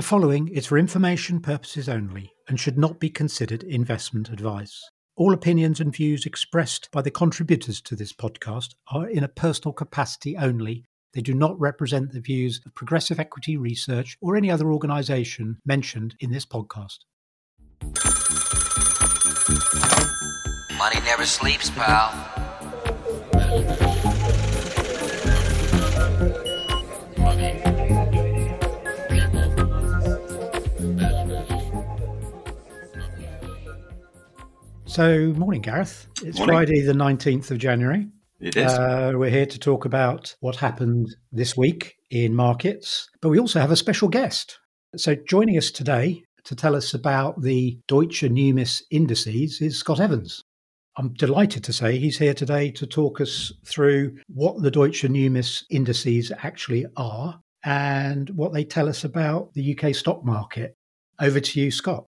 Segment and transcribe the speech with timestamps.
[0.00, 4.82] The following is for information purposes only and should not be considered investment advice.
[5.14, 9.74] All opinions and views expressed by the contributors to this podcast are in a personal
[9.74, 10.86] capacity only.
[11.12, 16.14] They do not represent the views of Progressive Equity Research or any other organisation mentioned
[16.18, 17.00] in this podcast.
[20.78, 22.08] Money never sleeps, pal.
[34.90, 36.08] So, morning, Gareth.
[36.20, 36.52] It's Morning.
[36.52, 38.08] Friday, the 19th of January.
[38.40, 38.72] It is.
[38.72, 43.60] Uh, we're here to talk about what happened this week in markets, but we also
[43.60, 44.58] have a special guest.
[44.96, 50.42] So, joining us today to tell us about the Deutsche Numis indices is Scott Evans.
[50.96, 55.62] I'm delighted to say he's here today to talk us through what the Deutsche Numis
[55.70, 60.74] indices actually are and what they tell us about the UK stock market.
[61.20, 62.06] Over to you, Scott.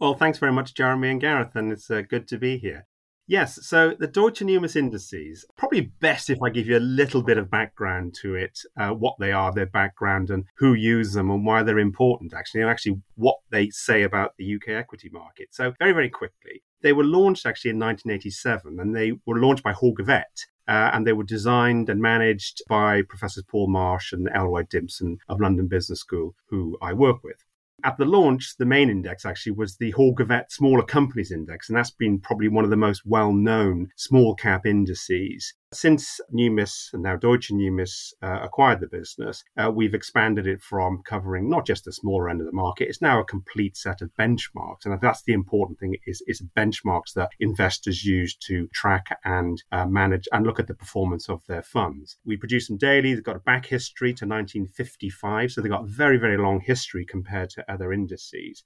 [0.00, 2.86] Well, thanks very much, Jeremy and Gareth, and it's uh, good to be here.
[3.26, 7.36] Yes, so the Deutsche Numis indices, probably best if I give you a little bit
[7.36, 11.44] of background to it, uh, what they are, their background, and who use them and
[11.44, 15.48] why they're important, actually, and actually what they say about the UK equity market.
[15.50, 19.74] So, very, very quickly, they were launched actually in 1987, and they were launched by
[19.74, 24.62] Hoare Govett, uh, and they were designed and managed by Professors Paul Marsh and Elroy
[24.62, 27.44] Dimson of London Business School, who I work with.
[27.82, 31.76] At the launch, the main index actually was the Hoare Govett Smaller Companies Index, and
[31.76, 35.54] that's been probably one of the most well known small cap indices.
[35.72, 41.00] Since Numis and now Deutsche Numis uh, acquired the business, uh, we've expanded it from
[41.04, 44.10] covering not just the smaller end of the market, it's now a complete set of
[44.18, 44.84] benchmarks.
[44.84, 49.86] And that's the important thing is, is benchmarks that investors use to track and uh,
[49.86, 52.16] manage and look at the performance of their funds.
[52.24, 53.14] We produce them daily.
[53.14, 57.50] They've got a back history to 1955, so they've got very, very long history compared
[57.50, 58.64] to other indices.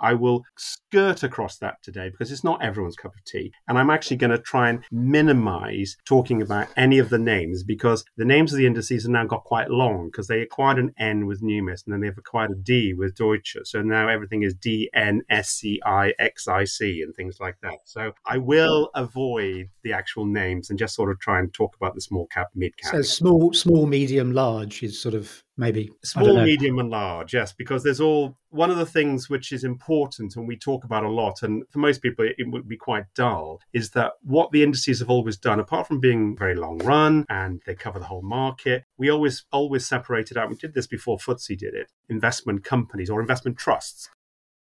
[0.00, 3.52] I will skirt across that today because it's not everyone's cup of tea.
[3.68, 8.04] And I'm actually going to try and minimize talking about any of the names because
[8.16, 11.26] the names of the indices have now got quite long because they acquired an N
[11.26, 13.56] with Numis and then they've acquired a D with Deutsche.
[13.64, 17.56] So now everything is D, N, S, C, I, X, I, C and things like
[17.62, 17.78] that.
[17.84, 21.94] So I will avoid the actual names and just sort of try and talk about
[21.94, 22.92] the small cap, mid cap.
[22.92, 27.84] So, small, small, medium, large is sort of maybe Small, medium, and large, yes, because
[27.84, 31.42] there's all one of the things which is important and we talk about a lot,
[31.42, 35.10] and for most people it would be quite dull, is that what the indices have
[35.10, 39.10] always done, apart from being very long run and they cover the whole market, we
[39.10, 40.48] always always separated out.
[40.48, 41.92] We did this before FTSE did it.
[42.08, 44.08] Investment companies or investment trusts.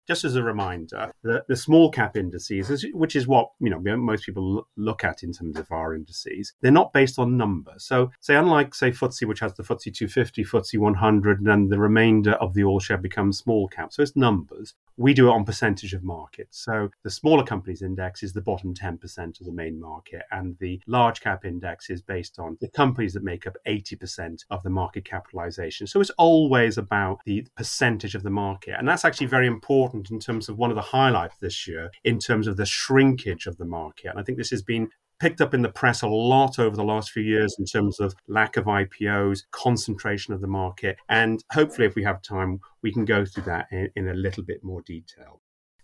[0.08, 4.66] Just as a reminder, the, small cap indices, which is what you know most people
[4.76, 7.84] look at in terms of our indices, they're not based on numbers.
[7.84, 11.78] So, say unlike say FTSE, which has the FTSE 250, FTSE 100, and then the
[11.78, 13.92] remainder of the all share becomes small cap.
[13.92, 14.74] So it's numbers.
[14.96, 16.48] We do it on percentage of market.
[16.50, 20.80] So the smaller companies index is the bottom 10% of the main market, and the
[20.86, 25.04] large cap index is based on the companies that make up 80% of the market
[25.04, 25.86] capitalization.
[25.86, 28.76] So it's always about the percentage of the market.
[28.78, 32.18] And that's actually very important in terms of one of the highlights this year in
[32.18, 34.08] terms of the shrinkage of the market.
[34.08, 34.88] And I think this has been
[35.18, 38.14] picked up in the press a lot over the last few years in terms of
[38.28, 40.96] lack of IPOs, concentration of the market.
[41.08, 44.44] And hopefully, if we have time, we can go through that in, in a little
[44.44, 45.40] bit more detail.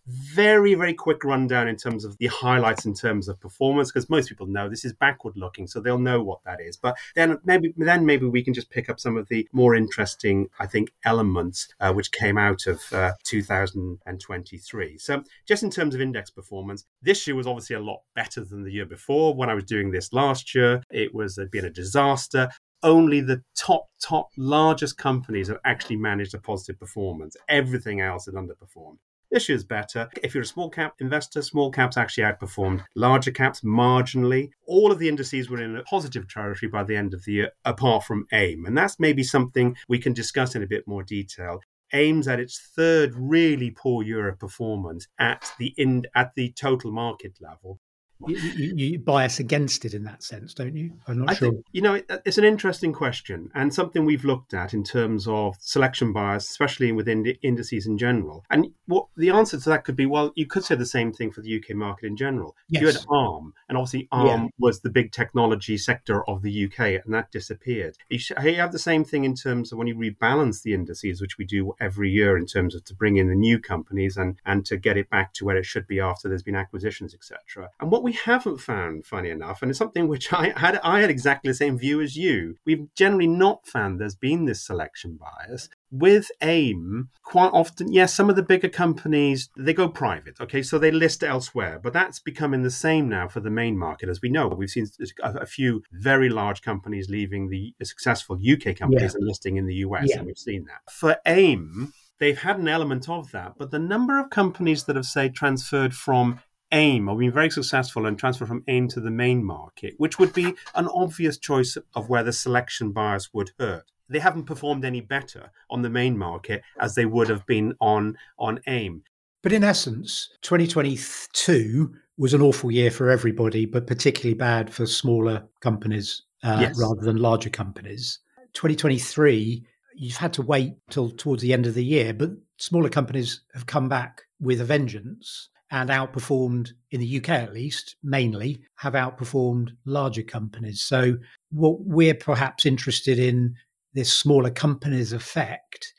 [0.06, 4.28] Very, very quick rundown in terms of the highlights in terms of performance, because most
[4.28, 6.76] people know this is backward looking, so they'll know what that is.
[6.76, 10.50] But then maybe then maybe we can just pick up some of the more interesting,
[10.59, 14.98] I think, elements uh, which came out of uh, 2023.
[14.98, 18.62] So just in terms of index performance, this year was obviously a lot better than
[18.62, 19.34] the year before.
[19.34, 22.50] When I was doing this last year, it was had been a disaster.
[22.82, 27.34] Only the top, top largest companies have actually managed a positive performance.
[27.48, 28.98] Everything else had underperformed.
[29.34, 30.09] Year's better.
[30.22, 34.50] If you're a small cap investor, small caps actually outperformed larger caps marginally.
[34.67, 37.50] All of the indices were in a positive territory by the end of the year,
[37.65, 38.65] apart from AIM.
[38.65, 41.61] And that's maybe something we can discuss in a bit more detail.
[41.93, 46.92] AIM's at its third really poor year of performance at the in, at the total
[46.92, 47.80] market level.
[48.27, 50.93] You, you, you bias against it in that sense, don't you?
[51.07, 51.53] I'm not I sure.
[51.53, 55.27] think, you know, it, it's an interesting question and something we've looked at in terms
[55.28, 58.45] of selection bias, especially within the indices in general.
[58.51, 61.33] And what the answer to that could be, well, you could say the same thing
[61.33, 62.57] for the UK market in general.
[62.69, 67.13] You had ARM, and obviously ARM was the big technology sector of the UK, and
[67.13, 67.97] that disappeared.
[68.09, 71.21] You, sh- you have the same thing in terms of when you rebalance the indices,
[71.21, 74.37] which we do every year in terms of to bring in the new companies and,
[74.47, 77.71] and to get it back to where it should be after there's been acquisitions, etc.
[77.81, 81.09] And what we haven't found, funny enough, and it's something which I had I had
[81.09, 82.56] exactly the same view as you.
[82.66, 85.71] We've generally not found there's been this selection bias.
[85.91, 90.39] With AIM, quite often, yes, some of the bigger companies they go private.
[90.39, 94.10] Okay, so they list elsewhere, but that's becoming the same now for the main market,
[94.10, 94.48] as we know.
[94.48, 94.86] We've seen
[95.22, 99.18] a, few very large companies leaving the uh, successful UK companies yeah.
[99.18, 100.18] and listing in the US, yeah.
[100.18, 100.92] and we've seen that.
[100.92, 105.06] For AIM, they've had an element of that, but the number of companies that have,
[105.06, 106.41] say, transferred from
[106.74, 110.32] AIM or been very successful and transferred from AIM to the main market, which would
[110.32, 113.91] be an obvious choice of where the selection bias would hurt.
[114.09, 118.18] They haven't performed any better on the main market as they would have been on,
[118.38, 119.04] on AIM.
[119.42, 125.44] But in essence, 2022 was an awful year for everybody, but particularly bad for smaller
[125.60, 126.78] companies uh, yes.
[126.78, 128.18] rather than larger companies.
[128.54, 129.65] 2023
[129.97, 133.66] you've had to wait till towards the end of the year, but smaller companies have
[133.66, 139.71] come back with a vengeance and outperformed in the UK at least, mainly have outperformed
[139.84, 140.80] larger companies.
[140.82, 141.16] So
[141.50, 143.56] what we're perhaps interested in
[143.92, 145.92] this smaller companies effect,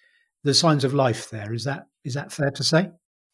[0.46, 1.54] the signs of life there.
[1.54, 2.90] Is that is that fair to say?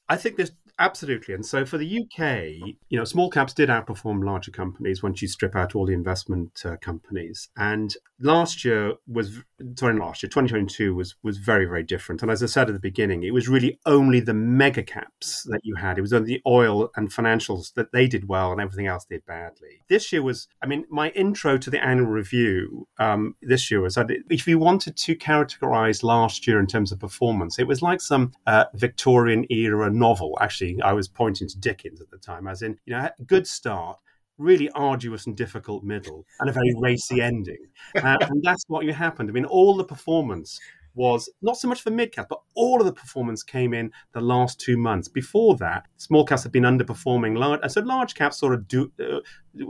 [0.09, 0.51] I think there's
[0.81, 1.35] Absolutely.
[1.35, 5.27] And so for the UK, you know, small caps did outperform larger companies once you
[5.27, 7.49] strip out all the investment uh, companies.
[7.55, 9.43] And last year was,
[9.77, 12.23] sorry, last year, 2022 was, was very, very different.
[12.23, 15.59] And as I said at the beginning, it was really only the mega caps that
[15.61, 15.99] you had.
[15.99, 19.23] It was only the oil and financials that they did well and everything else did
[19.27, 19.83] badly.
[19.87, 23.93] This year was, I mean, my intro to the annual review um, this year was
[23.95, 28.01] that if you wanted to characterize last year in terms of performance, it was like
[28.01, 32.61] some uh, Victorian era novel, actually I was pointing to Dickens at the time, as
[32.61, 33.97] in, you know, good start,
[34.37, 37.65] really arduous and difficult middle, and a very racy ending.
[37.95, 39.29] Uh, and that's what happened.
[39.29, 40.59] I mean, all the performance
[40.93, 44.21] was not so much for mid cap, but all of the performance came in the
[44.21, 45.07] last two months.
[45.07, 47.37] Before that, small caps have been underperforming.
[47.37, 49.19] Large, so large caps sort of do uh,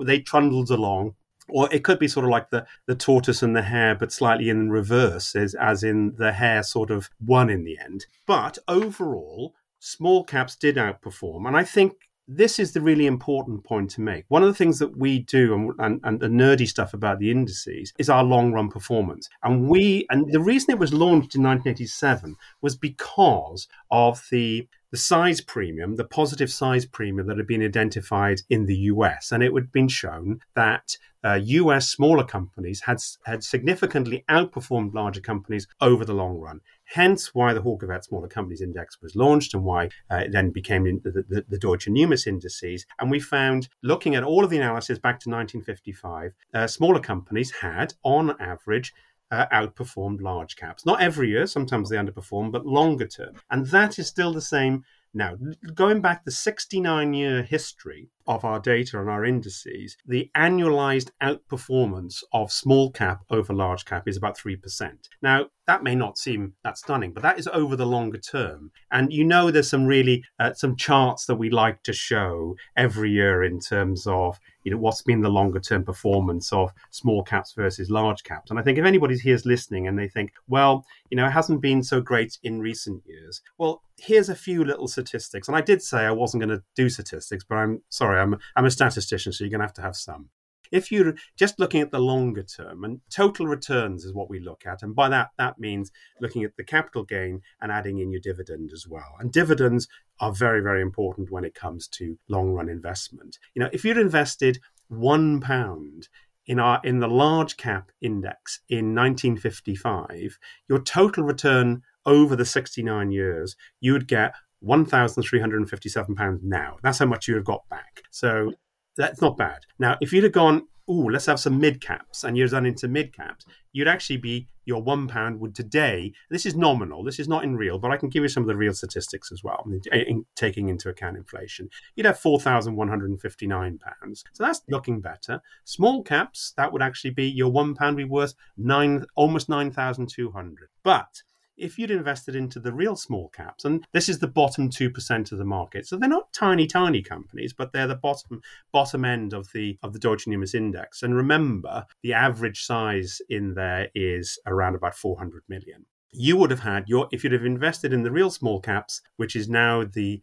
[0.03, 1.15] they trundled along.
[1.49, 4.47] Or it could be sort of like the, the tortoise and the hare, but slightly
[4.47, 8.05] in reverse, as, as in the hare sort of won in the end.
[8.25, 11.47] But overall, small caps did outperform.
[11.47, 11.93] And I think
[12.27, 14.25] this is the really important point to make.
[14.29, 17.31] One of the things that we do and, and, and, the nerdy stuff about the
[17.31, 19.27] indices is our long run performance.
[19.43, 24.97] And we and the reason it was launched in 1987 was because of the the
[24.97, 29.31] size premium, the positive size premium that had been identified in the US.
[29.31, 35.21] And it had been shown that uh, US smaller companies had, had significantly outperformed larger
[35.21, 36.61] companies over the long run.
[36.85, 40.31] Hence, why the Hoare Hoare Govett Smaller Companies Index was launched and why uh, it
[40.31, 42.85] then became the, the, the, Deutsche Numis indices.
[42.99, 47.51] And we found, looking at all of the analysis back to 1955, uh, smaller companies
[47.51, 48.93] had, on average,
[49.31, 50.85] uh, outperformed large caps.
[50.85, 53.35] Not every year, sometimes they underperform, but longer term.
[53.49, 54.83] And that is still the same
[55.13, 55.35] now,
[55.75, 62.23] going back the 69 year history of our data and our indices, the annualized outperformance
[62.31, 65.09] of small cap over large cap is about 3%.
[65.21, 68.71] Now, that may not seem that stunning, but that is over the longer term.
[68.91, 73.11] And you know, there's some really uh, some charts that we like to show every
[73.11, 77.53] year in terms of you know what's been the longer term performance of small caps
[77.55, 78.51] versus large caps.
[78.51, 81.31] And I think if anybody here is listening and they think, well, you know, it
[81.31, 83.41] hasn't been so great in recent years.
[83.57, 85.47] Well, here's a few little statistics.
[85.47, 88.65] And I did say I wasn't going to do statistics, but I'm sorry, I'm I'm
[88.65, 90.31] a statistician, so you're going to have to have some.
[90.71, 94.63] If you're just looking at the longer term, and total returns is what we look
[94.65, 98.21] at, and by that, that means looking at the capital gain and adding in your
[98.21, 99.15] dividend as well.
[99.19, 99.87] And dividends
[100.19, 103.37] are very, very important when it comes to long run investment.
[103.53, 106.07] You know, if you'd invested one pound
[106.45, 113.11] in our in the large cap index in 1955, your total return over the 69
[113.11, 116.77] years, you would get £1,357 now.
[116.83, 118.03] That's how much you have got back.
[118.11, 118.53] So
[118.97, 119.59] that's not bad.
[119.79, 122.87] Now, if you'd have gone, ooh, let's have some mid caps, and you're done into
[122.87, 126.13] mid caps, you'd actually be your one pound would today.
[126.29, 127.03] This is nominal.
[127.03, 129.31] This is not in real, but I can give you some of the real statistics
[129.31, 131.69] as well, in, taking into account inflation.
[131.95, 134.23] You'd have four thousand one hundred and fifty nine pounds.
[134.33, 135.41] So that's looking better.
[135.63, 140.09] Small caps, that would actually be your one pound be worth nine, almost nine thousand
[140.09, 140.69] two hundred.
[140.83, 141.23] But
[141.61, 145.37] if you'd invested into the real small caps, and this is the bottom 2% of
[145.37, 145.87] the market.
[145.87, 148.41] So they're not tiny, tiny companies, but they're the bottom
[148.71, 151.03] bottom end of the of the Deutsche Numis index.
[151.03, 155.85] And remember, the average size in there is around about 400 million.
[156.11, 159.35] You would have had your if you'd have invested in the real small caps, which
[159.35, 160.21] is now the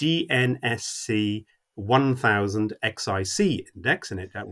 [0.00, 1.44] DNSC
[1.76, 4.44] 1000 XIC index, and it, it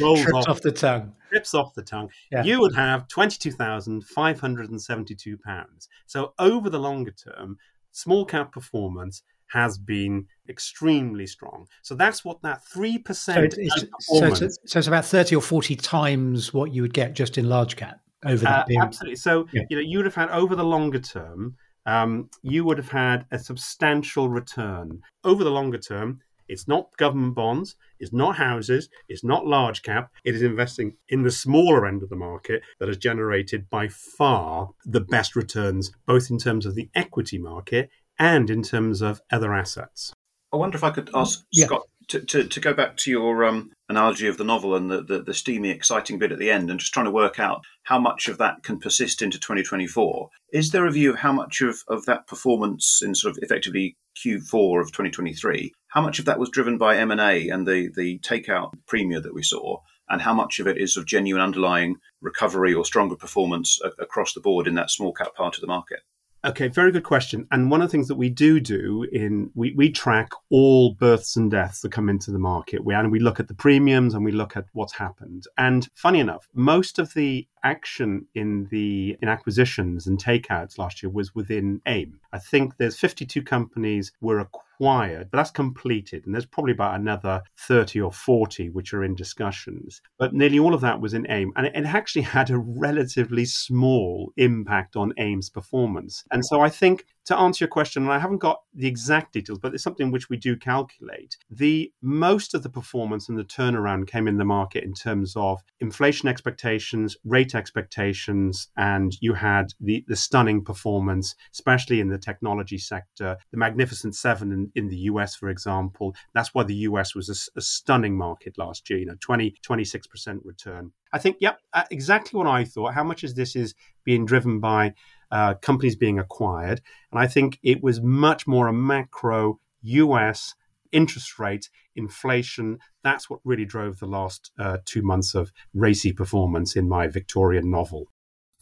[0.00, 1.12] rolls off, off, the tongue.
[1.30, 2.08] Trips off the tongue.
[2.30, 2.44] Yeah.
[2.44, 5.88] You would have 22,572 pounds.
[6.06, 7.58] So over the longer term,
[7.92, 11.66] small cap performance has been extremely strong.
[11.82, 13.56] So that's what that 3% so it's,
[14.00, 17.48] so, it's, so it's about 30 or 40 times what you would get just in
[17.48, 18.84] large cap over that uh, period.
[18.84, 19.16] Absolutely.
[19.16, 19.62] So, yeah.
[19.70, 23.26] you know, you would have had over the longer term, um, you would have had
[23.30, 25.00] a substantial return.
[25.24, 30.10] Over the longer term, it's not government bonds, it's not houses, it's not large cap.
[30.24, 34.70] It is investing in the smaller end of the market that has generated by far
[34.84, 39.54] the best returns, both in terms of the equity market and in terms of other
[39.54, 40.12] assets.
[40.52, 41.66] I wonder if I could ask yeah.
[41.66, 45.02] Scott to, to, to, go back to your um, analogy of the novel and the,
[45.02, 47.98] the, the, steamy, exciting bit at the end, and just trying to work out how
[47.98, 50.28] much of that can persist into 2024.
[50.52, 53.96] Is there a view of how much of, of that performance in sort of effectively
[54.24, 58.74] Q4 of 2023, how much of that was driven by M&A and the, the takeout
[58.86, 59.78] premium that we saw,
[60.10, 64.34] and how much of it is of genuine underlying recovery or stronger performance a- across
[64.34, 66.00] the board in that small cap part of the market?
[66.44, 67.48] Okay, very good question.
[67.50, 71.34] And one of the things that we do do in we, we track all births
[71.34, 72.84] and deaths that come into the market.
[72.84, 75.44] We and we look at the premiums and we look at what's happened.
[75.56, 81.10] And funny enough, most of the action in the in acquisitions and takeouts last year
[81.10, 82.20] was within AIM.
[82.32, 87.42] I think there's 52 companies were acquired, but that's completed, and there's probably about another
[87.58, 90.00] 30 or 40 which are in discussions.
[90.18, 93.44] But nearly all of that was in AIM, and it, it actually had a relatively
[93.44, 96.24] small impact on AIM's performance.
[96.30, 99.58] And so I think to answer your question, and I haven't got the exact details,
[99.58, 101.36] but it's something which we do calculate.
[101.50, 105.60] The most of the performance and the turnaround came in the market in terms of
[105.80, 112.78] inflation expectations, rate expectations, and you had the, the stunning performance, especially in the technology
[112.78, 116.14] sector, the Magnificent Seven in, in the US, for example.
[116.32, 120.40] That's why the US was a, a stunning market last year, you know, 20, 26%
[120.44, 120.92] return.
[121.12, 122.94] I think, yep, uh, exactly what I thought.
[122.94, 124.94] How much is this is being driven by
[125.30, 126.80] uh, companies being acquired.
[127.10, 130.54] And I think it was much more a macro US
[130.92, 132.78] interest rate, inflation.
[133.02, 137.70] That's what really drove the last uh, two months of racy performance in my Victorian
[137.70, 138.06] novel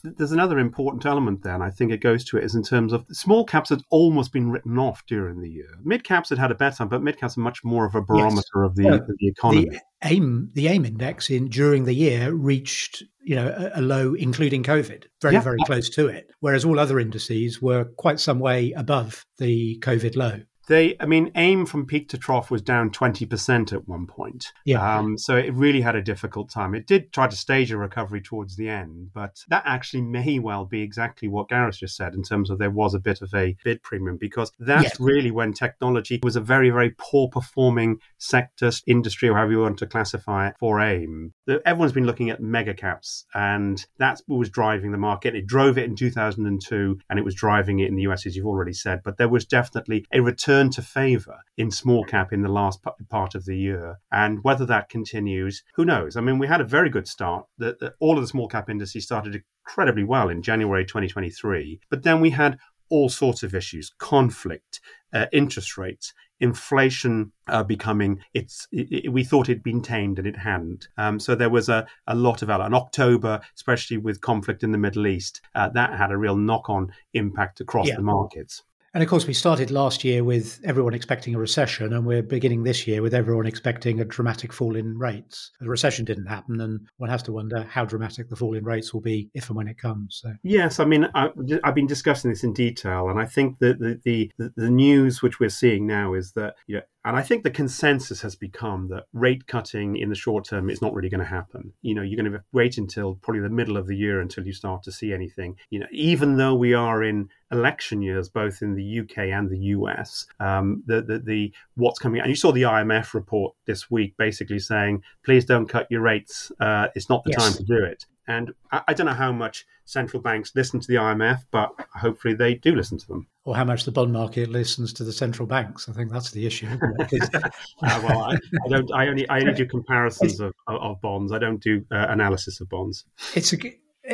[0.04, 2.92] there's another important element there, and I think it goes to it is in terms
[2.92, 5.68] of small caps had almost been written off during the year.
[5.82, 8.02] Mid caps had had a better time, but mid caps are much more of a
[8.02, 8.64] barometer yes.
[8.64, 9.68] of the, well, the economy.
[9.70, 14.14] The AIM, the AIM index in during the year reached you know a, a low,
[14.14, 15.40] including COVID, very yeah.
[15.40, 20.16] very close to it, whereas all other indices were quite some way above the COVID
[20.16, 20.40] low.
[20.66, 24.52] They, I mean, AIM from peak to trough was down 20% at one point.
[24.64, 24.98] Yeah.
[24.98, 26.74] Um, so it really had a difficult time.
[26.74, 30.64] It did try to stage a recovery towards the end, but that actually may well
[30.64, 33.56] be exactly what Gareth just said in terms of there was a bit of a
[33.64, 35.00] bid premium because that's yes.
[35.00, 39.78] really when technology was a very, very poor performing sector, industry, or however you want
[39.78, 41.34] to classify it for AIM.
[41.66, 45.34] Everyone's been looking at mega caps, and that's what was driving the market.
[45.34, 48.46] It drove it in 2002, and it was driving it in the US, as you've
[48.46, 49.00] already said.
[49.04, 52.80] But there was definitely a return return to favour in small cap in the last
[53.08, 53.98] part of the year.
[54.12, 56.16] And whether that continues, who knows?
[56.16, 57.46] I mean, we had a very good start.
[57.58, 61.80] The, the, all of the small cap indices started incredibly well in January 2023.
[61.90, 62.58] But then we had
[62.88, 64.80] all sorts of issues conflict,
[65.12, 70.26] uh, interest rates, inflation uh, becoming it's it, it, we thought it'd been tamed and
[70.26, 74.64] it hadn't um, so there was a, a lot of and october especially with conflict
[74.64, 77.94] in the middle east uh, that had a real knock-on impact across yeah.
[77.94, 78.64] the markets
[78.94, 82.62] and of course, we started last year with everyone expecting a recession, and we're beginning
[82.62, 85.50] this year with everyone expecting a dramatic fall in rates.
[85.58, 88.94] The recession didn't happen, and one has to wonder how dramatic the fall in rates
[88.94, 90.20] will be if and when it comes.
[90.22, 90.32] So.
[90.44, 91.30] Yes, I mean, I,
[91.64, 95.40] have been discussing this in detail, and I think that the, the, the news which
[95.40, 99.04] we're seeing now is that you know, and I think the consensus has become that
[99.12, 101.74] rate cutting in the short term is not really going to happen.
[101.82, 104.54] You know, you're going to wait until probably the middle of the year until you
[104.54, 105.56] start to see anything.
[105.68, 109.58] You know, even though we are in election years, both in the UK and the
[109.58, 114.16] US, um, the, the, the what's coming, and you saw the IMF report this week
[114.16, 116.50] basically saying, please don't cut your rates.
[116.58, 117.44] Uh, it's not the yes.
[117.44, 118.06] time to do it.
[118.26, 122.32] And I, I, don't know how much central banks listen to the IMF, but hopefully
[122.32, 125.46] they do listen to them or how much the bond market listens to the central
[125.46, 125.88] banks.
[125.88, 126.66] I think that's the issue.
[127.00, 127.50] uh,
[127.82, 128.92] well, I, I, don't.
[128.92, 131.32] I only I only do comparisons of, of bonds.
[131.32, 133.04] I don't do uh, analysis of bonds.
[133.34, 133.56] It's a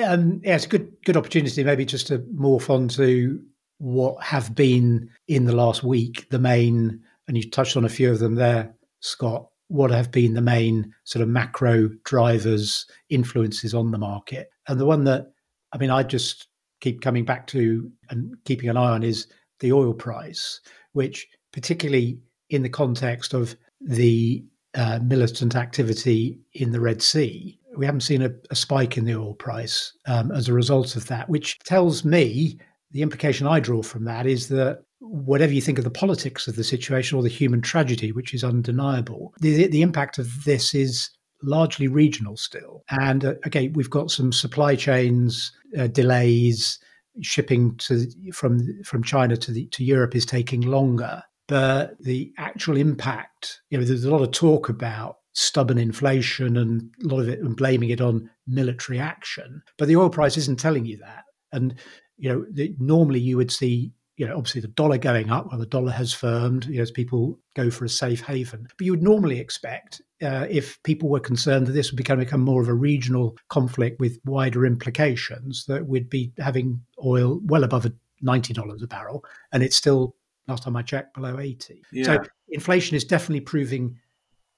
[0.04, 3.40] um, yeah, it's a good good opportunity maybe just to morph onto
[3.78, 8.10] what have been in the last week the main, and you touched on a few
[8.10, 9.46] of them there, Scott.
[9.68, 14.86] What have been the main sort of macro drivers, influences on the market, and the
[14.86, 15.30] one that
[15.72, 16.48] I mean, I just
[16.80, 19.26] keep coming back to and keeping an eye on is
[19.60, 20.60] the oil price,
[20.92, 22.18] which, particularly
[22.48, 24.44] in the context of the
[24.74, 29.14] uh, militant activity in the Red Sea, we haven't seen a, a spike in the
[29.14, 32.58] oil price um, as a result of that, which tells me
[32.90, 36.56] the implication I draw from that is that whatever you think of the politics of
[36.56, 41.10] the situation or the human tragedy, which is undeniable, the, the impact of this is
[41.42, 42.84] largely regional still.
[42.90, 43.34] And uh,
[43.72, 46.78] we've got some supply chains uh, delays.
[47.22, 52.76] Shipping to from from China to the, to Europe is taking longer, but the actual
[52.76, 57.28] impact, you know, there's a lot of talk about stubborn inflation and a lot of
[57.28, 61.24] it and blaming it on military action, but the oil price isn't telling you that.
[61.52, 61.74] And
[62.16, 65.58] you know, the, normally you would see you know, obviously the dollar going up, well,
[65.58, 68.68] the dollar has firmed you know, as people go for a safe haven.
[68.76, 72.42] But you would normally expect, uh, if people were concerned that this would become, become
[72.42, 77.90] more of a regional conflict with wider implications, that we'd be having oil well above
[78.22, 79.24] $90 a barrel.
[79.52, 80.14] And it's still,
[80.46, 81.80] last time I checked, below 80.
[81.90, 82.04] Yeah.
[82.04, 82.18] So
[82.50, 83.96] inflation is definitely proving,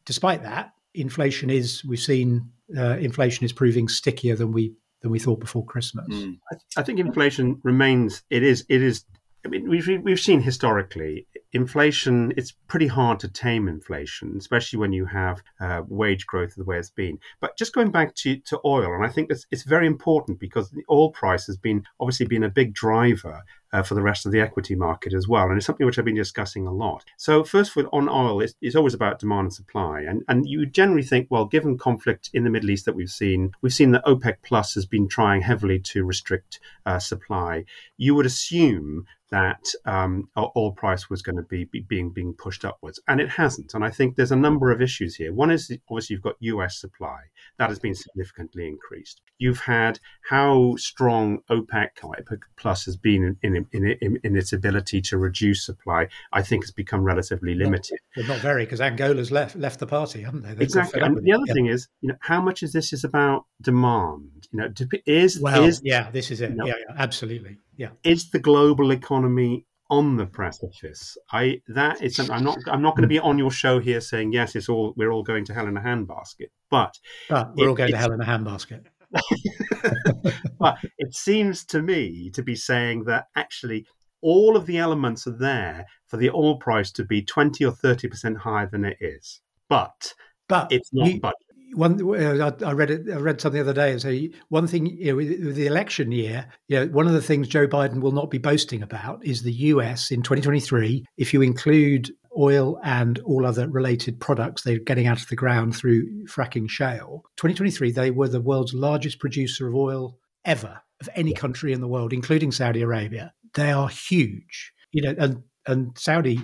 [0.04, 5.18] despite that, inflation is, we've seen uh, inflation is proving stickier than we than we
[5.18, 6.06] thought before Christmas.
[6.08, 6.38] Mm.
[6.76, 8.22] I think inflation remains.
[8.30, 8.64] It is.
[8.68, 9.04] It is
[9.44, 12.32] I mean, we've we've seen historically inflation.
[12.36, 16.78] It's pretty hard to tame inflation, especially when you have uh, wage growth the way
[16.78, 17.18] it's been.
[17.40, 20.70] But just going back to, to oil, and I think it's, it's very important because
[20.70, 24.32] the oil price has been obviously been a big driver uh, for the rest of
[24.32, 25.48] the equity market as well.
[25.48, 27.04] And it's something which I've been discussing a lot.
[27.16, 30.02] So, first, for, on oil, it's, it's, always about demand and supply.
[30.02, 33.52] And, and you generally think, well, given conflict in the Middle East that we've seen,
[33.62, 37.64] we've seen that OPEC Plus has been trying heavily to restrict uh, supply.
[37.96, 42.66] You would assume that um, oil price was going to be, be, being being pushed
[42.66, 43.72] upwards, and it hasn't.
[43.72, 45.32] And I think there's a number of issues here.
[45.32, 46.78] One is obviously you've got U.S.
[46.78, 47.18] supply
[47.58, 49.22] that has been significantly increased.
[49.38, 49.98] You've had
[50.28, 55.64] how strong OPEC, OPEC Plus has been in, in, in, in, its ability to reduce
[55.64, 56.08] supply.
[56.32, 57.98] I think has become relatively limited.
[58.18, 60.50] Not, not very, because Angola's left left the party, haven't they?
[60.50, 61.00] They've exactly.
[61.00, 61.54] And the other yeah.
[61.54, 64.48] thing is, you know, how much is this is about demand?
[64.52, 64.68] You know,
[65.06, 66.50] is well, is yeah, this is it.
[66.50, 67.58] You know, yeah, yeah, absolutely.
[67.76, 67.90] Yeah.
[68.04, 71.16] Is the global economy on the precipice?
[71.32, 74.32] I that is I'm not I'm not going to be on your show here saying
[74.32, 77.68] yes, it's all we're all going to hell in a handbasket, but but we're it,
[77.68, 78.84] all going to hell in a handbasket.
[80.58, 83.86] but it seems to me to be saying that actually
[84.22, 88.36] all of the elements are there for the oil price to be 20 or 30%
[88.36, 89.40] higher than it is.
[89.68, 90.14] But,
[90.48, 91.36] but it's not you, budget
[91.74, 93.10] one uh, I read it.
[93.10, 93.98] I read something the other day.
[93.98, 94.14] So
[94.48, 97.48] one thing, you know, with, with, the election year, you know, one of the things
[97.48, 100.10] Joe Biden will not be boasting about is the U.S.
[100.10, 101.04] in 2023.
[101.16, 105.76] If you include oil and all other related products they're getting out of the ground
[105.76, 111.32] through fracking shale, 2023 they were the world's largest producer of oil ever of any
[111.32, 113.32] country in the world, including Saudi Arabia.
[113.54, 116.40] They are huge, you know, and and Saudi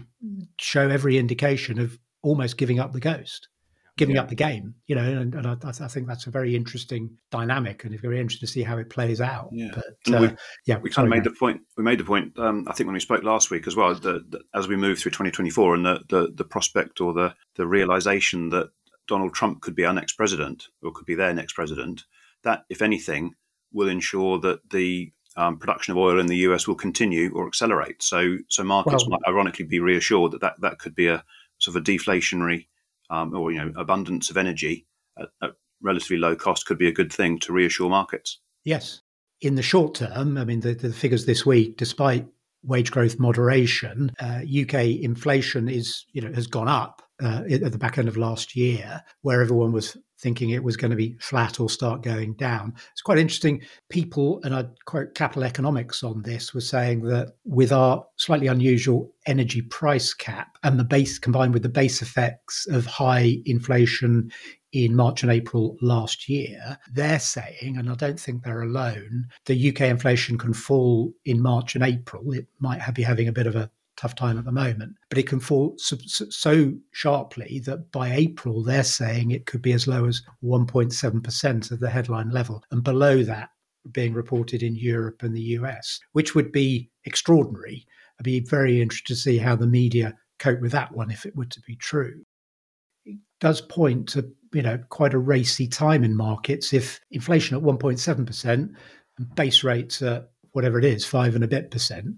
[0.61, 3.49] show every indication of almost giving up the ghost
[3.99, 4.23] giving yeah.
[4.23, 7.85] up the game, you know, and, and I, I, think that's a very interesting dynamic,
[7.85, 9.51] and it's very interesting to see how it plays out.
[9.53, 11.61] Yeah, but, uh, we, yeah, we kind of made the point.
[11.77, 12.39] We made the point.
[12.39, 13.99] Um, I think when we spoke last week as well,
[14.55, 18.71] as we move through 2024, and the, the the prospect or the the realization that
[19.09, 22.05] Donald Trump could be our next president or could be their next president,
[22.45, 23.35] that if anything
[23.73, 28.03] will ensure that the um, production of oil in the US will continue or accelerate.
[28.03, 31.23] So, so markets well, might ironically be reassured that, that that could be a
[31.59, 32.67] sort of a deflationary
[33.11, 34.87] um, or you know abundance of energy
[35.19, 35.51] at, at
[35.83, 38.41] relatively low cost could be a good thing to reassure markets.
[38.65, 39.03] Yes,
[39.41, 42.27] in the short term, I mean the, the figures this week, despite
[42.65, 47.79] wage growth moderation, uh, UK inflation is you know has gone up uh, at the
[47.79, 51.61] back end of last year, where everyone was thinking it was going to be flat
[51.61, 52.75] or start going down.
[52.93, 53.63] It's quite interesting.
[53.89, 59.13] People, and I'd quote Capital Economics on this, was saying that with our slightly unusual
[59.27, 64.31] energy price cap and the base combined with the base effects of high inflation
[64.73, 69.71] in March and April last year, they're saying, and I don't think they're alone, the
[69.71, 72.33] UK inflation can fall in March and April.
[72.33, 75.27] It might be having a bit of a tough time at the moment, but it
[75.27, 80.07] can fall so, so, sharply that by April, they're saying it could be as low
[80.07, 82.63] as 1.7% of the headline level.
[82.71, 83.51] And below that,
[83.93, 87.87] being reported in Europe and the US, which would be extraordinary.
[88.19, 91.37] I'd be very interested to see how the media cope with that one if it
[91.37, 92.23] were to be true.
[93.05, 97.63] It does point to you know quite a racy time in markets if inflation at
[97.63, 102.17] 1.7% and base rates at whatever it is, five and a bit percent,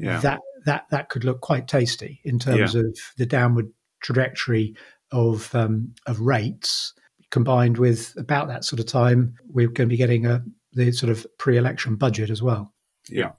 [0.00, 0.20] yeah.
[0.20, 2.80] that that that could look quite tasty in terms yeah.
[2.80, 4.74] of the downward trajectory
[5.12, 6.94] of um, of rates,
[7.30, 11.10] combined with about that sort of time we're going to be getting a the sort
[11.10, 12.72] of pre-election budget as well.
[13.08, 13.32] Yeah.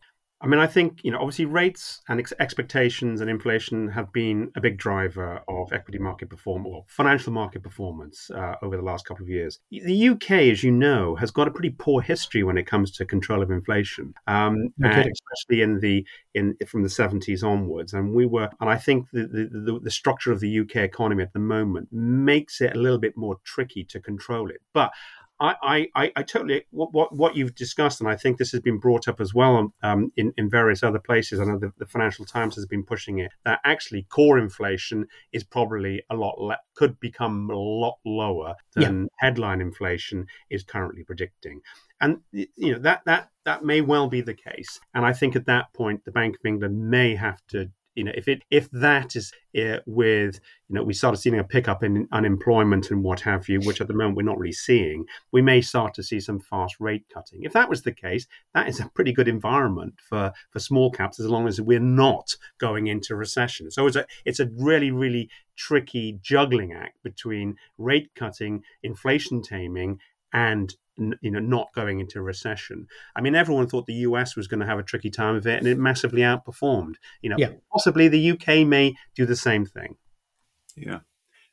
[0.44, 4.52] I mean, I think, you know, obviously rates and ex- expectations and inflation have been
[4.56, 9.06] a big driver of equity market performance or financial market performance uh, over the last
[9.06, 9.60] couple of years.
[9.70, 13.06] The UK, as you know, has got a pretty poor history when it comes to
[13.06, 15.12] control of inflation, um, okay.
[15.12, 17.94] especially in the in from the 70s onwards.
[17.94, 21.34] And we were, and I think the, the, the structure of the UK economy at
[21.34, 24.62] the moment makes it a little bit more tricky to control it.
[24.74, 24.92] But
[25.42, 28.78] I, I, I totally what, what, what you've discussed, and I think this has been
[28.78, 31.40] brought up as well um, in in various other places.
[31.40, 35.44] I know the, the, Financial Times has been pushing it that actually core inflation is
[35.44, 39.08] probably a lot le- could become a lot lower than yeah.
[39.18, 41.62] headline inflation is currently predicting,
[42.00, 44.80] and you know that that that may well be the case.
[44.94, 48.12] And I think at that point, the Bank of England may have to you know
[48.16, 52.08] if it if that is uh, with you know we started seeing a pickup in
[52.12, 55.62] unemployment and what have you which at the moment we're not really seeing we may
[55.62, 57.44] start to see some fast rate cutting.
[57.44, 61.20] If that was the case that is a pretty good environment for for small caps
[61.20, 63.72] as long as we're not going into recession.
[63.72, 70.00] So it's a it's a really really tricky juggling act between rate cutting inflation taming
[70.34, 72.88] and you know not going into recession.
[73.16, 75.58] I mean, everyone thought the US was going to have a tricky time of it,
[75.58, 76.96] and it massively outperformed.
[77.22, 77.52] You know, yeah.
[77.72, 79.96] possibly the UK may do the same thing.
[80.76, 81.00] Yeah.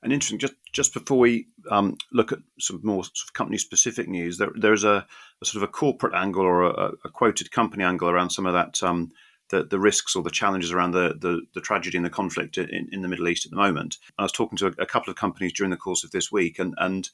[0.02, 4.08] And interesting, just just before we um, look at some more sort of company specific
[4.08, 5.04] news, there, there's a,
[5.42, 8.52] a, sort of a corporate angle or a, a, quoted company angle around some of
[8.52, 9.10] that um,
[9.48, 12.88] the, the risks or the challenges around the, the, the tragedy and the conflict in,
[12.92, 13.96] in the Middle East at the moment.
[14.18, 16.58] I was talking to a, a, couple of companies during the course of this week,
[16.58, 17.08] and, and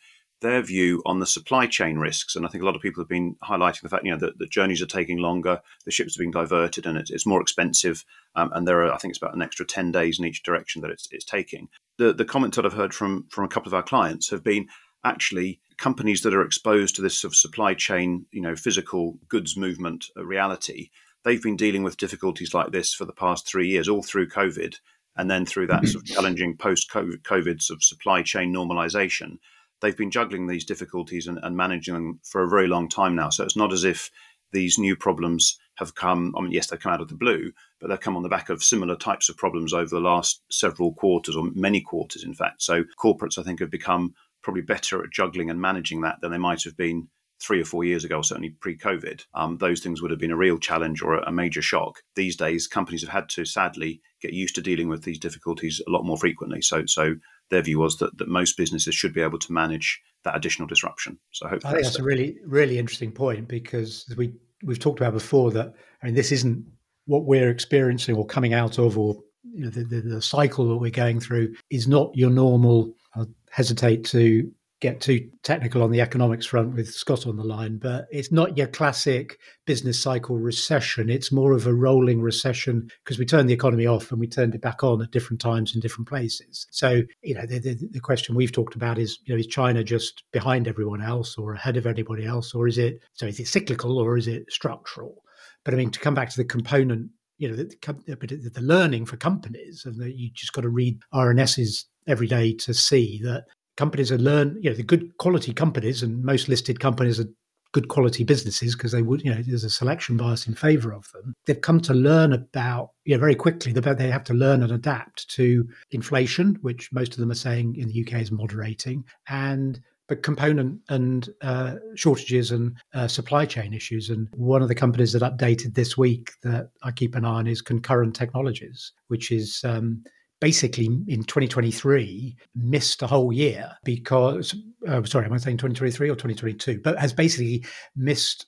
[0.45, 2.37] their view on the supply chain risks.
[2.37, 4.39] And I think a lot of people have been highlighting the fact, you know, that
[4.39, 8.05] the journeys are taking longer, the ships are being diverted, and it's, it's more expensive.
[8.37, 10.83] Um, and there are, I think, it's about an extra ten days in each direction
[10.83, 11.69] that it's, it's taking.
[11.97, 14.69] The the comments that I've heard from from a couple of our clients have been
[15.03, 19.57] actually companies that are exposed to this sort of supply chain, you know, physical goods
[19.57, 20.91] movement reality.
[21.25, 24.77] They've been dealing with difficulties like this for the past three years, all through COVID,
[25.17, 29.39] and then through that sort of challenging post COVID sort of supply chain normalization
[29.85, 33.29] they've been juggling these difficulties and, and, managing them for a very long time now.
[33.29, 34.11] So it's not as if
[34.53, 36.35] these new problems have come.
[36.37, 38.49] I mean, yes, they've come out of the blue, but they've come on the back
[38.49, 42.63] of similar types of problems over the last several quarters, or many quarters, in fact.
[42.63, 46.39] So corporates, I think, have become probably better at juggling and managing that than they
[46.39, 47.09] might have been
[47.45, 50.59] three or four years ago, certainly pre-COVID, um, those things would have been a real
[50.59, 52.01] challenge or a, major shock.
[52.15, 55.91] These days, companies have had to sadly get used to dealing with these difficulties a
[55.91, 56.63] lot more frequently.
[56.63, 57.17] So, so
[57.51, 61.19] their view was that, that most businesses should be able to manage that additional disruption.
[61.33, 65.51] So I think that's, a really, really interesting point because we we've talked about before
[65.51, 66.65] that I mean this isn't
[67.07, 70.77] what we're experiencing or coming out of or you know, the, the, the cycle that
[70.77, 72.95] we're going through is not your normal.
[73.15, 74.51] I hesitate to
[74.85, 78.59] get too technical on the economics front with Scott on the line, but it's not
[78.59, 81.09] your classic business cycle recession.
[81.09, 84.55] It's more of a rolling recession because we turned the economy off and we turned
[84.55, 86.67] it back on at different times in different places.
[86.71, 89.83] So, you know, the, the, the question we've talked about is, you know, is China
[89.83, 92.55] just behind everyone else or ahead of anybody else?
[92.55, 95.25] Or is it, so is it cyclical or is it structural?
[95.65, 97.65] But I mean, to come back to the component you know the,
[98.07, 102.55] the, the, learning for companies and that you just got to read RNSs every day
[102.55, 106.81] to see that companies are learn, you know, the good quality companies and most listed
[106.81, 107.29] companies are
[107.75, 111.11] good quality businesses because they would, you know, there's a selection bias in favor of
[111.13, 111.35] them.
[111.45, 114.71] They've come to learn about, you know, very quickly that they have to learn and
[114.71, 119.81] adapt to inflation, which most of them are saying in the UK is moderating, and
[120.07, 124.11] but component and uh, shortages and uh, supply chain issues.
[124.11, 127.47] And one of the companies that updated this week that I keep an eye on
[127.47, 130.05] is Concurrent Technologies, which is um,
[130.41, 134.55] basically in 2023 missed a whole year because,
[134.87, 136.81] uh, sorry, am I saying 2023 or 2022?
[136.83, 137.65] But has basically
[137.97, 138.47] missed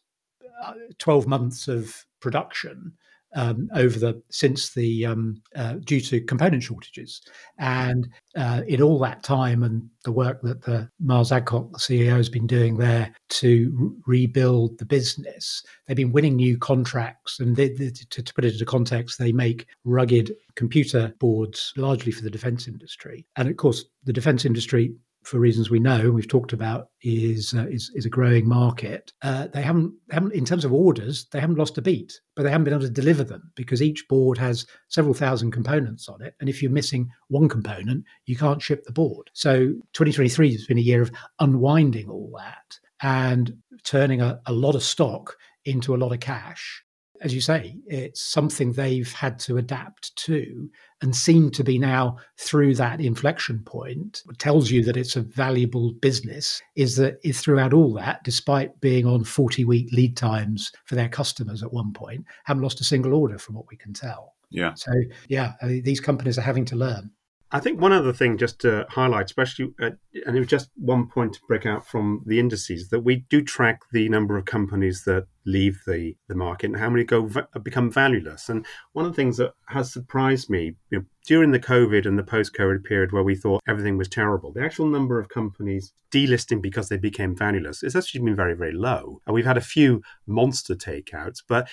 [0.63, 2.93] uh, 12 months of production
[3.37, 7.21] um, over the since the um, uh, due to component shortages,
[7.59, 12.17] and uh, in all that time and the work that the Miles Adcock, the CEO,
[12.17, 13.73] has been doing there to
[14.07, 17.39] re- rebuild the business, they've been winning new contracts.
[17.39, 22.13] And they, they, to, to, put it into context, they make rugged computer boards largely
[22.13, 24.95] for the defence industry, and of course, the defence industry
[25.27, 29.13] for reasons we know, we've talked about, is uh, is, is a growing market.
[29.23, 32.51] Uh, they haven't haven't in terms of orders, they haven't lost a beat, but they
[32.51, 36.35] haven't been able to deliver them because each board has several thousand components on it,
[36.39, 39.29] and if you're missing one component, you can't ship the board.
[39.33, 41.11] So 2023 has been a year of
[41.41, 46.85] unwinding all that and turning a, a lot of stock into a lot of cash
[47.21, 50.69] as you say, it's something they've had to adapt to
[51.03, 54.23] and seem to be now through that inflection point.
[54.29, 59.07] It tells you that it's a valuable business, is that throughout all that, despite being
[59.07, 63.15] on 40 week lead times for their customers at one point, haven't lost a single
[63.15, 64.35] order from what we can tell.
[64.51, 64.75] Yeah.
[64.75, 64.93] So,
[65.29, 67.11] yeah, these companies are having to learn.
[67.53, 69.91] I think one other thing just to highlight, especially, uh,
[70.27, 73.41] and it was just one point to break out from the indices, that we do
[73.41, 77.31] track the number of companies that leave the, the market and how many go
[77.63, 78.49] become valueless.
[78.49, 82.19] And one of the things that has surprised me you know, during the COVID and
[82.19, 85.93] the post COVID period where we thought everything was terrible, the actual number of companies
[86.13, 89.21] delisting because they became valueless has actually been very, very low.
[89.27, 91.69] And we've had a few monster takeouts, but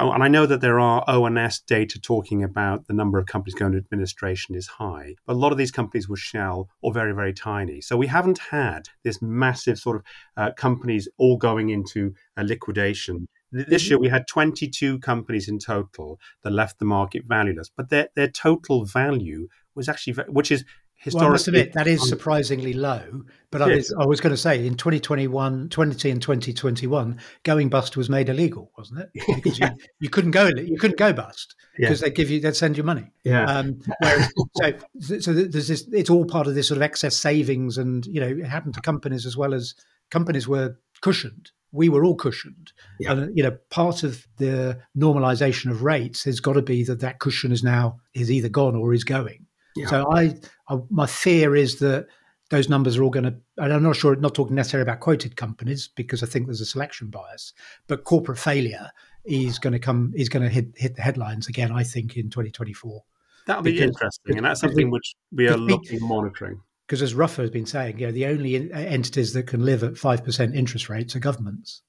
[0.00, 3.54] oh, and I know that there are ONS data talking about the number of companies
[3.54, 7.12] going to administration is high, but a lot of these companies were shell or very,
[7.12, 7.80] very tiny.
[7.82, 10.02] So we haven't had this massive sort of
[10.36, 16.18] uh, companies all going into a liquidation this year we had 22 companies in total
[16.42, 20.64] that left the market valueless, but their, their total value was actually, which is
[20.96, 21.24] historically.
[21.24, 23.22] Well, I must admit, that is surprisingly low.
[23.52, 27.96] But I was, I was going to say in 2021, 20 and 2021, going bust
[27.96, 29.10] was made illegal, wasn't it?
[29.34, 29.70] Because yeah.
[29.70, 32.08] you, you, couldn't go, you couldn't go bust because yeah.
[32.08, 33.12] they give you, they'd send you money.
[33.22, 33.44] Yeah.
[33.44, 37.78] Um, whereas, so, so there's this, it's all part of this sort of excess savings,
[37.78, 39.76] and you know, it happened to companies as well as
[40.10, 42.72] companies were cushioned we were all cushioned.
[43.00, 43.12] Yeah.
[43.12, 47.18] And you know, part of the normalization of rates has got to be that that
[47.18, 49.46] cushion is now is either gone or is going.
[49.76, 49.88] Yeah.
[49.88, 50.36] So I,
[50.68, 52.06] I, my fear is that
[52.50, 53.34] those numbers are all going to.
[53.58, 56.66] And I'm not sure, not talking necessarily about quoted companies because I think there's a
[56.66, 57.52] selection bias,
[57.88, 58.90] but corporate failure
[59.24, 61.72] is going to come is going to hit hit the headlines again.
[61.72, 63.02] I think in 2024.
[63.46, 67.42] That'll be because, interesting, and that's something which we are looking monitoring because as Ruffer
[67.42, 70.88] has been saying, you know, the only entities that can live at five percent interest
[70.88, 71.82] rates are governments.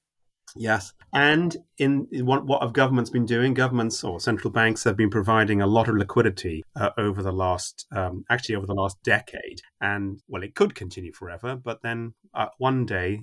[0.54, 3.52] Yes, and in, in what, what have governments been doing?
[3.52, 7.86] Governments or central banks have been providing a lot of liquidity uh, over the last,
[7.92, 11.56] um, actually over the last decade, and well, it could continue forever.
[11.56, 13.20] But then uh, one day,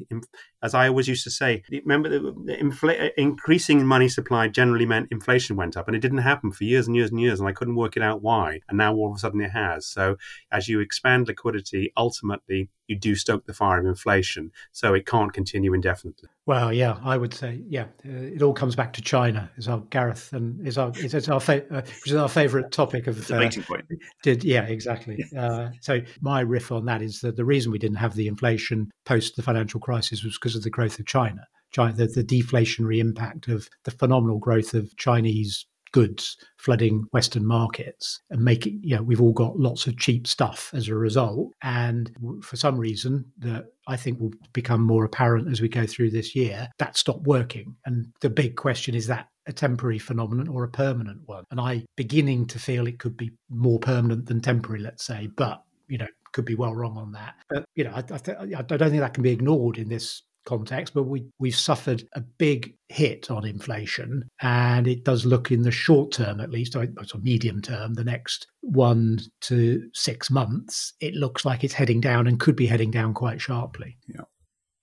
[0.62, 2.20] as I always used to say, remember the,
[2.62, 6.88] infl- increasing money supply generally meant inflation went up, and it didn't happen for years
[6.88, 8.60] and years and years, and I couldn't work it out why.
[8.70, 9.88] And now all of a sudden it has.
[9.88, 10.18] So
[10.52, 15.34] as you expand liquidity, ultimately you do stoke the fire of inflation, so it can't
[15.34, 16.30] continue indefinitely.
[16.46, 19.50] Well, yeah, I would say, yeah, uh, it all comes back to China.
[19.58, 23.08] Is our Gareth and is our is our fa- uh, which is our favourite topic
[23.08, 23.86] of the uh, point.
[24.24, 25.24] Did yeah, exactly.
[25.38, 28.92] Uh, so my riff on that is that the reason we didn't have the inflation
[29.06, 31.48] post the financial crisis was because of the growth of China.
[31.72, 38.20] China, the, the deflationary impact of the phenomenal growth of Chinese goods flooding Western markets
[38.30, 41.54] and making, you know, we've all got lots of cheap stuff as a result.
[41.62, 46.12] And for some reason that I think will become more apparent as we go through
[46.12, 47.76] this year, that stopped working.
[47.86, 51.46] And the big question is that a temporary phenomenon or a permanent one?
[51.52, 55.64] And I beginning to feel it could be more permanent than temporary, let's say, but
[55.88, 57.36] you know, could be well wrong on that.
[57.50, 60.24] But you know, I, I, th- I don't think that can be ignored in this
[60.46, 64.30] context, but we, we've suffered a big hit on inflation.
[64.42, 66.88] And it does look in the short term, at least, or
[67.22, 72.40] medium term, the next one to six months, it looks like it's heading down and
[72.40, 73.98] could be heading down quite sharply.
[74.08, 74.22] Yeah.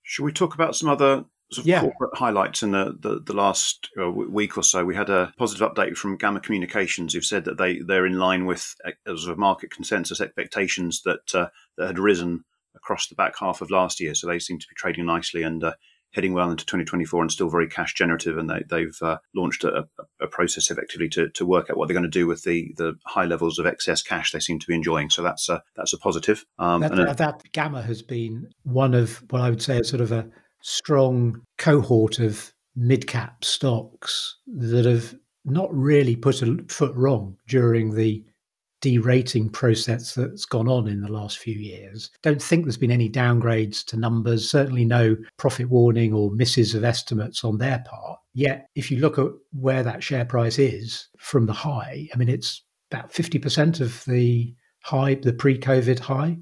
[0.03, 1.81] Should we talk about some other sort of yeah.
[1.81, 4.85] corporate highlights in the, the, the last uh, week or so.
[4.85, 8.45] We had a positive update from Gamma Communications, who've said that they, they're in line
[8.45, 11.47] with uh, sort of market consensus expectations that, uh,
[11.77, 12.45] that had risen
[12.83, 14.15] across the back half of last year.
[14.15, 15.73] So they seem to be trading nicely and uh,
[16.13, 18.37] heading well into 2024 and still very cash generative.
[18.37, 19.87] And they, have uh, launched a,
[20.19, 22.93] a, process effectively to, to work out what they're going to do with the, the
[23.05, 25.09] high levels of excess cash they seem to be enjoying.
[25.09, 26.45] So that's a, that's a positive.
[26.59, 30.01] Um, that, a, that Gamma has been one of what I would say is sort
[30.01, 30.27] of a
[30.61, 37.95] strong cohort of mid cap stocks that have not really put a foot wrong during
[37.95, 38.23] the
[38.81, 42.09] derating process that's gone on in the last few years.
[42.23, 46.83] Don't think there's been any downgrades to numbers, certainly no profit warning or misses of
[46.83, 48.19] estimates on their part.
[48.33, 52.29] Yet, if you look at where that share price is from the high, I mean,
[52.29, 56.37] it's about 50% of the high, the pre COVID high.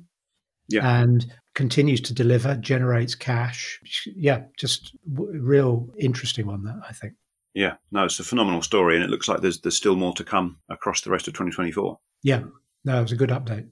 [0.69, 1.01] Yeah.
[1.01, 1.25] And
[1.55, 3.79] continues to deliver, generates cash.
[4.05, 7.13] Yeah, just real interesting one, that I think.
[7.53, 10.23] Yeah, no, it's a phenomenal story, and it looks like there's there's still more to
[10.23, 11.99] come across the rest of 2024.
[12.23, 12.43] Yeah,
[12.85, 13.67] no, it was a good update.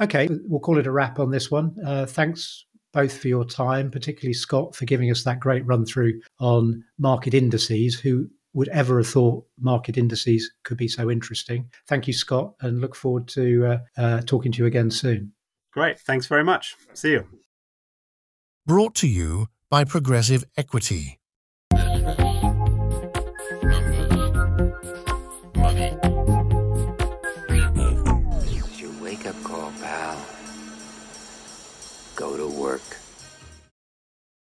[0.00, 1.74] Okay, we'll call it a wrap on this one.
[1.84, 6.20] Uh, thanks both for your time, particularly Scott for giving us that great run through
[6.38, 7.98] on market indices.
[7.98, 11.70] Who would ever have thought market indices could be so interesting?
[11.88, 15.32] Thank you, Scott, and look forward to uh, uh, talking to you again soon.
[15.72, 15.98] Great.
[16.00, 16.74] Thanks very much.
[16.94, 17.26] See you.
[18.66, 21.18] Brought to you by Progressive Equity.